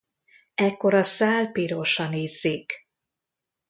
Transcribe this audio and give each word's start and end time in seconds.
Ekkor 0.55 0.93
a 0.93 1.03
szál 1.03 1.51
pirosan 1.51 2.13
izzik. 2.13 2.87